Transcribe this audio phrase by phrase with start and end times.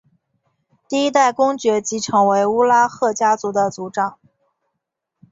[0.89, 4.17] 第一代公爵即成为乌拉赫家族的族长。